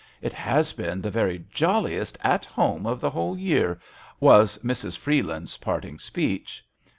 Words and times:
"It 0.29 0.33
has 0.33 0.73
been 0.73 0.99
the 0.99 1.11
very 1.11 1.45
jolliest 1.53 2.17
*at 2.23 2.43
home' 2.43 2.87
of 2.87 2.99
the 2.99 3.11
whole 3.11 3.37
year," 3.37 3.79
was 4.19 4.57
Mrs. 4.63 4.97
Freeland's 4.97 5.57
parting 5.57 5.99
speech. 5.99 6.65